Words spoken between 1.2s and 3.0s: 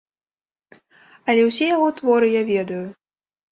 Але ўсе яго творы я ведаю.